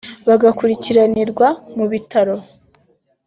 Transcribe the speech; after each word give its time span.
bagakurikiranirwa 0.27 1.47
mu 1.75 1.85
bitaro 1.91 2.35